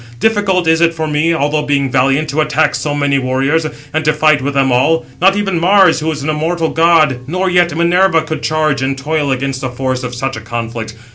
[0.19, 4.13] Difficult is it for me, although being valiant, to attack so many warriors, and to
[4.13, 5.05] fight with them all.
[5.21, 9.29] Not even Mars, who is an immortal god, nor yet Minerva, could charge and toil
[9.31, 10.95] against the force of such a conflict.